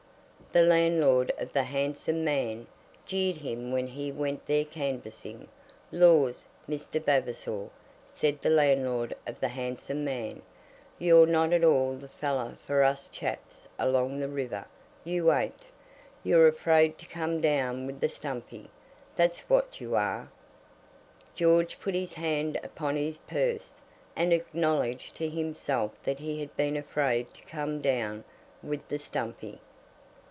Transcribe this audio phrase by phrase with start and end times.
[0.53, 2.67] The landlord of the "Handsome Man"
[3.05, 5.47] jeered him when he went there canvassing.
[5.93, 7.01] "Laws, Mr.
[7.01, 7.69] Vavasor!"
[8.05, 10.41] said the landlord of the "Handsome Man,"
[10.99, 14.65] "you're not at all the fellow for us chaps along the river,
[15.05, 15.63] you ain't.
[16.21, 18.69] You're afraid to come down with the stumpy,
[19.15, 20.29] that's what you are."
[21.33, 23.79] George put his hand upon his purse,
[24.17, 28.25] and acknowledged to himself that he had been afraid to come down
[28.61, 29.61] with the stumpy.